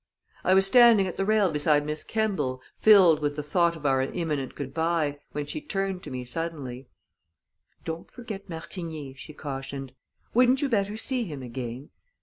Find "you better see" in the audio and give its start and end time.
10.63-11.25